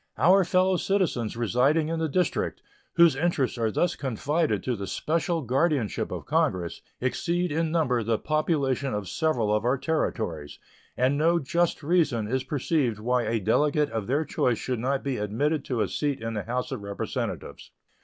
[0.17, 2.59] Our fellow citizens residing in the District,
[2.95, 8.17] whose interests are thus confided to the special guardianship of Congress, exceed in number the
[8.17, 10.57] population of several of our Territories,
[10.97, 15.17] and no just reason is perceived why a Delegate of their choice should not be
[15.17, 17.69] admitted to a seat in the House of Representatives.